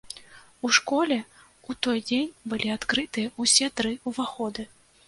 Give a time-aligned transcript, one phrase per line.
[0.67, 4.71] У школе ў той дзень былі адкрытыя ўсе тры ўваходы.